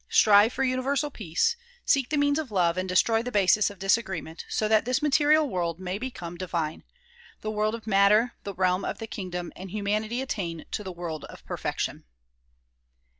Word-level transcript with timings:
Strive 0.09 0.51
for 0.51 0.63
Universal 0.63 1.11
Peace, 1.11 1.55
seek 1.85 2.09
the 2.09 2.17
means 2.17 2.39
of 2.39 2.49
love 2.49 2.75
and 2.75 2.89
destroy 2.89 3.21
the 3.21 3.31
basis 3.31 3.69
of 3.69 3.77
disagreement 3.77 4.45
so 4.49 4.67
that 4.67 4.83
this 4.83 4.99
material 5.03 5.47
world 5.47 5.79
may 5.79 5.99
become 5.99 6.37
divine, 6.37 6.83
the 7.41 7.51
world 7.51 7.75
of 7.75 7.85
matter 7.85 8.33
the 8.43 8.55
realm 8.55 8.83
of 8.83 8.97
the 8.97 9.05
kingdom 9.05 9.53
and 9.55 9.69
humanity 9.69 10.19
attain 10.19 10.65
to 10.71 10.83
the 10.83 10.91
world 10.91 11.23
of 11.25 11.45
perfection. 11.45 12.03